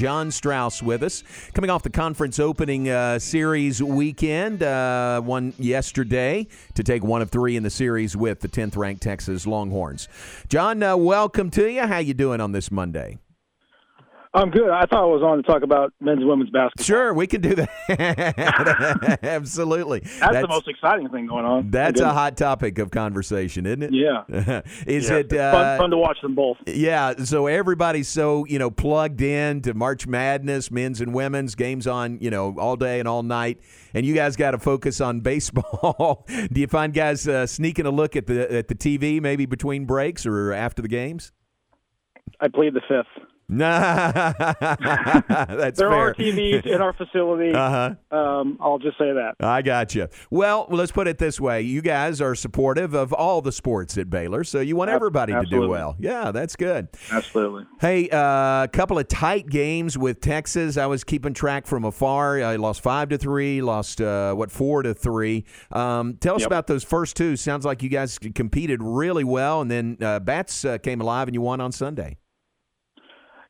[0.00, 1.22] John Strauss with us,
[1.52, 7.28] coming off the conference opening uh, series weekend, uh, one yesterday to take one of
[7.28, 10.08] three in the series with the 10th ranked Texas Longhorns.
[10.48, 11.86] John, uh, welcome to you.
[11.86, 13.18] How you doing on this Monday?
[14.32, 14.70] I'm good.
[14.70, 16.84] I thought I was on to talk about men's and women's basketball.
[16.84, 19.18] Sure, we can do that.
[19.24, 20.00] Absolutely.
[20.00, 21.70] That's, that's, the most exciting thing going on.
[21.70, 23.92] That's a hot topic of conversation, isn't it?
[23.92, 24.62] Yeah.
[24.86, 26.58] Is yeah, it uh, fun, fun, to watch them both?
[26.66, 27.14] Yeah.
[27.24, 32.18] So everybody's so you know plugged in to March Madness, men's and women's games on
[32.20, 33.60] you know all day and all night,
[33.94, 36.24] and you guys got to focus on baseball.
[36.52, 39.86] do you find guys uh, sneaking a look at the at the TV maybe between
[39.86, 41.32] breaks or after the games?
[42.40, 43.26] I played the fifth.
[43.50, 45.92] Nah, that's there fair.
[45.92, 47.50] are TVs in our facility.
[47.60, 48.16] Uh-huh.
[48.16, 49.34] Um, I'll just say that.
[49.40, 50.08] I got you.
[50.30, 54.08] Well, let's put it this way: you guys are supportive of all the sports at
[54.08, 55.58] Baylor, so you want everybody Absolutely.
[55.58, 55.96] to do well.
[55.98, 56.88] Yeah, that's good.
[57.10, 57.64] Absolutely.
[57.80, 60.76] Hey, a uh, couple of tight games with Texas.
[60.76, 62.42] I was keeping track from afar.
[62.42, 63.60] I lost five to three.
[63.60, 65.44] Lost uh, what four to three.
[65.70, 66.48] Um, tell us yep.
[66.48, 67.36] about those first two.
[67.36, 71.34] Sounds like you guys competed really well, and then uh, bats uh, came alive and
[71.34, 72.16] you won on Sunday.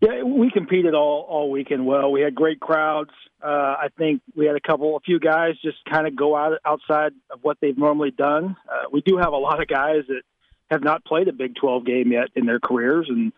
[0.00, 2.12] Yeah, we competed all all weekend well.
[2.12, 3.10] We had great crowds.
[3.42, 6.58] Uh, I think we had a couple, a few guys just kind of go out
[6.64, 8.56] outside of what they've normally done.
[8.68, 10.22] Uh, we do have a lot of guys that
[10.70, 13.32] have not played a Big 12 game yet in their careers, and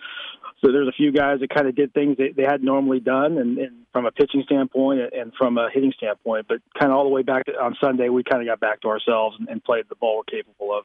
[0.62, 3.39] so there's a few guys that kind of did things they, they had normally done,
[3.39, 6.47] and, and from a pitching standpoint and from a hitting standpoint.
[6.48, 8.83] But kind of all the way back to, on Sunday, we kind of got back
[8.83, 10.84] to ourselves and, and played the ball we're capable of.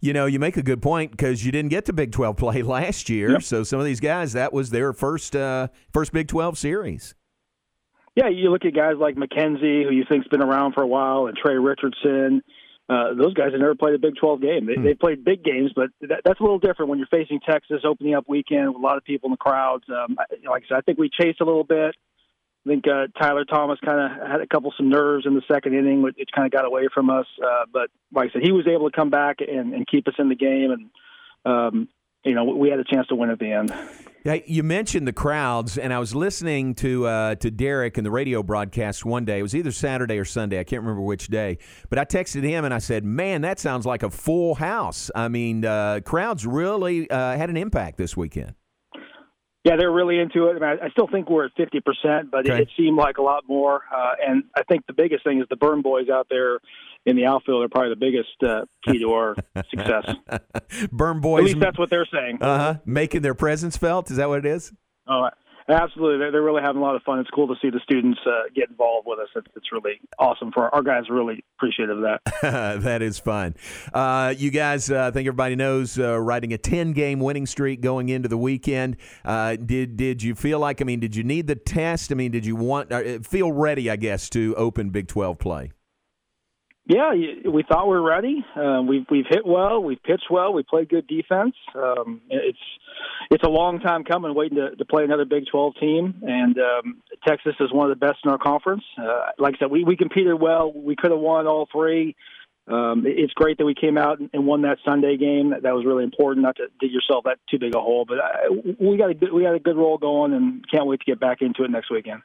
[0.00, 2.62] You know, you make a good point because you didn't get to Big 12 play
[2.62, 3.32] last year.
[3.32, 3.42] Yep.
[3.42, 7.14] So some of these guys, that was their first uh, first Big 12 series.
[8.16, 11.26] Yeah, you look at guys like McKenzie, who you think's been around for a while,
[11.26, 12.42] and Trey Richardson.
[12.88, 14.66] Uh, those guys have never played a Big 12 game.
[14.66, 14.84] They, Hmm.
[14.84, 18.14] they played big games, but that, that's a little different when you're facing Texas opening
[18.14, 19.84] up weekend with a lot of people in the crowds.
[19.88, 20.16] Um,
[20.48, 21.96] like I said, I think we chased a little bit.
[22.64, 25.74] I think uh, Tyler Thomas kind of had a couple some nerves in the second
[25.74, 27.26] inning, which it kind of got away from us.
[27.40, 30.14] Uh, but like I said, he was able to come back and, and keep us
[30.18, 30.90] in the game, and
[31.44, 31.88] um,
[32.24, 33.72] you know we had a chance to win at the end.
[34.26, 38.42] You mentioned the crowds, and I was listening to uh, to Derek in the radio
[38.42, 39.38] broadcast one day.
[39.38, 40.58] It was either Saturday or Sunday.
[40.58, 41.58] I can't remember which day.
[41.90, 45.28] But I texted him and I said, "Man, that sounds like a full house." I
[45.28, 48.54] mean, uh, crowds really uh, had an impact this weekend.
[49.66, 50.62] Yeah, they're really into it.
[50.62, 52.54] I, mean, I still think we're at fifty percent, but Okay.
[52.54, 53.82] it, it seemed like a lot more.
[53.92, 56.60] Uh, and I think the biggest thing is the Burn boys out there
[57.04, 59.34] in the outfield are probably the biggest uh, key to our
[59.70, 60.14] success.
[60.92, 61.40] Burn boys.
[61.40, 62.38] At least that's what they're saying.
[62.40, 64.08] uh huh, making their presence felt.
[64.10, 64.72] Is that what it is?
[65.08, 65.28] Oh,
[65.68, 66.18] absolutely.
[66.18, 67.18] They're, they're really having a lot of fun.
[67.18, 69.28] It's cool to see the students uh, get involved with us.
[69.34, 71.04] It's, it's really awesome for our, our guys.
[71.10, 72.80] Really appreciative of that.
[72.82, 73.54] that is fun.
[73.92, 77.80] Uh, you guys, uh, I think everybody knows, uh, riding a ten game winning streak
[77.80, 78.96] going into the weekend.
[79.24, 80.80] Uh, did did you feel like?
[80.80, 82.12] I mean, did you need the test?
[82.12, 82.92] I mean, did you want
[83.26, 83.90] feel ready?
[83.90, 85.72] I guess to open Big Twelve play.
[86.88, 88.44] Yeah, we thought we were ready.
[88.54, 89.82] Uh, we've we've hit well.
[89.82, 90.52] We've pitched well.
[90.52, 91.56] We played good defense.
[91.74, 92.58] Um, it's
[93.28, 96.14] it's a long time coming, waiting to, to play another Big 12 team.
[96.22, 98.84] And um, Texas is one of the best in our conference.
[98.96, 100.72] Uh, like I said, we we competed well.
[100.72, 102.14] We could have won all three.
[102.68, 105.50] Um, it's great that we came out and- won that Sunday game.
[105.50, 106.44] That, was really important.
[106.44, 108.48] Not to dig yourself that too big a hole, but I,
[108.78, 111.42] we got a we got a good roll going, and can't wait to get back
[111.42, 112.22] into it next weekend.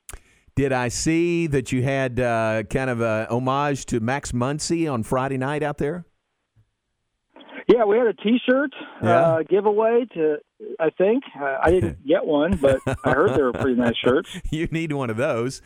[0.55, 5.03] Did I see that you had uh, kind of a homage to Max Muncy on
[5.03, 6.05] Friday night out there?
[7.67, 9.09] Yeah, we had a T-shirt Yeah.
[9.09, 10.37] uh, giveaway to.
[10.79, 14.29] I think uh, I didn't get one, but I heard they were pretty nice shirts.
[14.51, 15.61] you need one of those.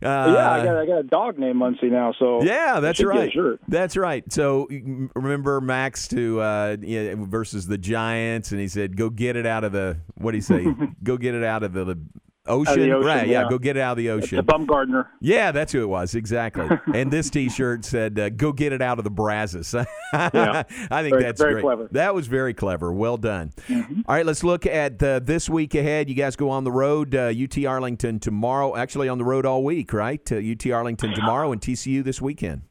[0.00, 3.12] Uh, yeah, I got I got a dog named Muncie now, so Yeah, that's should
[3.12, 3.58] get a right.
[3.66, 4.30] That's right.
[4.32, 4.68] So
[5.16, 9.64] remember Max to uh, yeah, versus the Giants, and he said, "Go get it out
[9.64, 10.64] of the what do you say?
[11.02, 11.98] Go get it out of the, the
[12.48, 12.90] ocean.
[12.92, 13.26] ocean, right?
[13.26, 13.42] Yeah.
[13.42, 13.48] yeah.
[13.48, 14.38] go get it out of the It's ocean.
[14.38, 15.06] a Bumgarner.
[15.20, 16.66] yeah, that's who it was exactly.
[16.94, 19.74] and this T-shirt said, uh, "Go get it out of the Brazos."
[20.12, 21.62] I think Very- that's very great.
[21.62, 21.84] clever.
[21.84, 21.94] Mm-hmm.
[21.96, 22.92] That was very clever.
[22.92, 23.52] Well done.
[23.70, 26.08] All right, let's look at uh, this week ahead.
[26.08, 27.14] You guys go on the road.
[27.14, 28.76] Uh, UT Arlington tomorrow.
[28.76, 30.20] Actually, on the road all week, right?
[30.32, 32.62] Uh, UT Arlington tomorrow and TCU this weekend.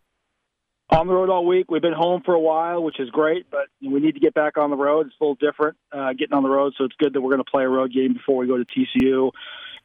[0.90, 1.69] On the road all week.
[1.69, 4.57] We've been home for a while, which is great, but we need to get back
[4.57, 5.07] on the road.
[5.07, 7.44] It's a little different uh, getting on the road, so it's good that we're going
[7.44, 9.31] to play a road game before we go to TCU.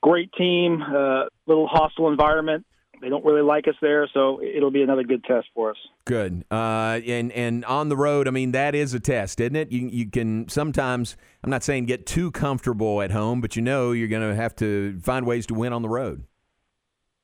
[0.03, 2.67] Great team, uh, little hostile environment.
[3.01, 5.77] They don't really like us there, so it'll be another good test for us.
[6.05, 6.45] Good.
[6.53, 9.73] Uh, and and on the road, I mean that is a test, isn't it?
[9.73, 11.17] You you can sometimes.
[11.43, 14.55] I'm not saying get too comfortable at home, but you know you're going to have
[14.57, 16.25] to find ways to win on the road.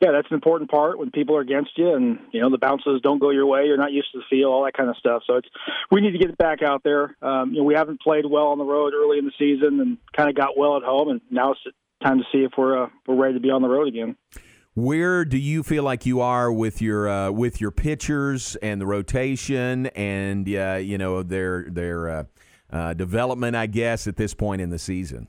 [0.01, 3.01] Yeah, that's an important part when people are against you, and you know the bounces
[3.03, 3.65] don't go your way.
[3.67, 5.23] You're not used to the field, all that kind of stuff.
[5.27, 5.49] So it's
[5.93, 7.17] we need to get it back out there.
[7.23, 9.99] Um, you know, we haven't played well on the road early in the season, and
[10.17, 11.61] kind of got well at home, and now it's
[12.03, 14.17] time to see if we're uh, we're ready to be on the road again.
[14.75, 18.87] Where do you feel like you are with your uh, with your pitchers and the
[18.87, 22.25] rotation and uh, you know their their uh,
[22.71, 23.57] uh, development?
[23.57, 25.29] I guess at this point in the season.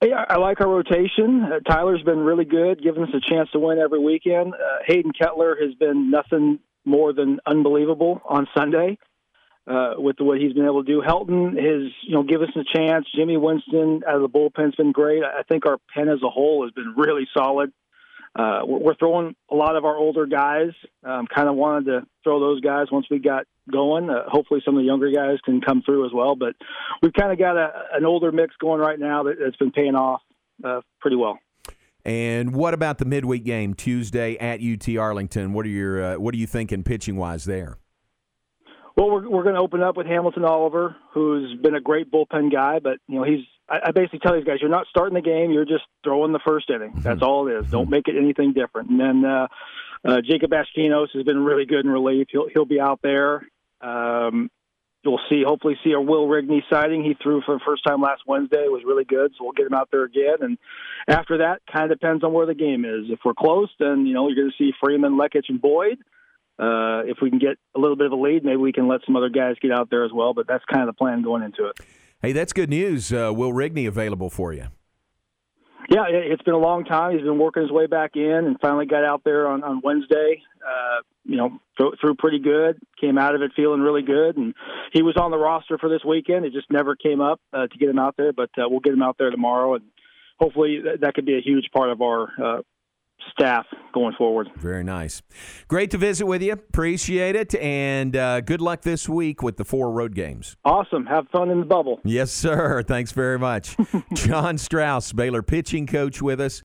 [0.00, 1.42] Yeah, I like our rotation.
[1.42, 4.54] Uh, Tyler's been really good, giving us a chance to win every weekend.
[4.54, 8.96] Uh, Hayden Kettler has been nothing more than unbelievable on Sunday
[9.68, 11.02] uh, with what he's been able to do.
[11.06, 13.06] Helton has, you know, given us a chance.
[13.14, 15.22] Jimmy Winston out of the bullpen's been great.
[15.22, 17.72] I think our pen as a whole has been really solid.
[18.34, 20.70] Uh, we're throwing a lot of our older guys.
[21.04, 24.08] Um, kind of wanted to throw those guys once we got going.
[24.08, 26.34] Uh, hopefully, some of the younger guys can come through as well.
[26.36, 26.54] But
[27.02, 29.94] we've kind of got a, an older mix going right now that, that's been paying
[29.94, 30.22] off
[30.64, 31.38] uh, pretty well.
[32.04, 35.52] And what about the midweek game Tuesday at UT Arlington?
[35.52, 37.78] What are your uh, what are you thinking pitching wise there?
[38.98, 42.52] Well, we're we're going to open up with Hambleton Oliver, who's been a great bullpen
[42.52, 43.46] guy, but you know he's.
[43.68, 46.40] I, I basically tell these guys, you're not starting the game, you're just throwing the
[46.44, 46.90] first inning.
[46.90, 47.02] Mm-hmm.
[47.02, 47.70] That's all it is.
[47.70, 48.90] Don't make it anything different.
[48.90, 49.46] And then uh,
[50.04, 52.26] uh, Jacob Ashkinos has been really good in relief.
[52.32, 53.46] He'll he'll be out there.
[53.80, 54.50] Um,
[55.04, 57.04] you'll see, hopefully, see a Will Rigney sighting.
[57.04, 58.64] He threw for the first time last Wednesday.
[58.64, 60.38] It was really good, so we'll get him out there again.
[60.40, 60.58] And
[61.06, 63.04] after that, kind of depends on where the game is.
[63.10, 65.98] If we're close, then you know you're going to see Freeman, Leckich, and Boyd
[66.58, 69.00] uh, if we can get a little bit of a lead, maybe we can let
[69.06, 70.34] some other guys get out there as well.
[70.34, 71.78] But that's kind of the plan going into it.
[72.20, 73.12] Hey, that's good news.
[73.12, 74.66] Uh, Will Rigney available for you?
[75.90, 77.12] Yeah, it's been a long time.
[77.12, 80.42] He's been working his way back in, and finally got out there on on Wednesday.
[80.62, 82.78] Uh, you know, threw, threw pretty good.
[83.00, 84.54] Came out of it feeling really good, and
[84.92, 86.44] he was on the roster for this weekend.
[86.44, 88.92] It just never came up uh, to get him out there, but uh, we'll get
[88.92, 89.84] him out there tomorrow, and
[90.38, 92.62] hopefully that, that could be a huge part of our uh,
[93.32, 94.50] staff going forward.
[94.56, 95.22] Very nice.
[95.66, 96.52] Great to visit with you.
[96.52, 97.54] Appreciate it.
[97.56, 100.56] And uh, good luck this week with the four road games.
[100.64, 101.06] Awesome.
[101.06, 102.00] Have fun in the bubble.
[102.04, 102.82] Yes, sir.
[102.82, 103.76] Thanks very much.
[104.14, 106.54] John Strauss, Baylor pitching coach with us.